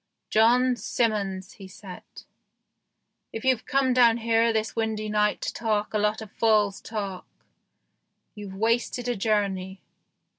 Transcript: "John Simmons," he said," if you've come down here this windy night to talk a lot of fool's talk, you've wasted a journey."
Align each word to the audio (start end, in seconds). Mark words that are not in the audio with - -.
"John 0.31 0.75
Simmons," 0.77 1.51
he 1.53 1.67
said," 1.67 2.01
if 3.31 3.45
you've 3.45 3.67
come 3.67 3.93
down 3.93 4.17
here 4.17 4.51
this 4.51 4.75
windy 4.75 5.09
night 5.09 5.41
to 5.41 5.53
talk 5.53 5.93
a 5.93 5.99
lot 5.99 6.23
of 6.23 6.31
fool's 6.31 6.81
talk, 6.81 7.27
you've 8.33 8.55
wasted 8.55 9.07
a 9.07 9.15
journey." 9.15 9.79